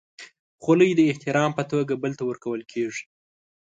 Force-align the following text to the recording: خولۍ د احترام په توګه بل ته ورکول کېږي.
خولۍ 0.63 0.89
د 0.95 1.01
احترام 1.11 1.51
په 1.57 1.63
توګه 1.71 1.93
بل 2.03 2.11
ته 2.19 2.23
ورکول 2.29 2.61
کېږي. 2.71 3.03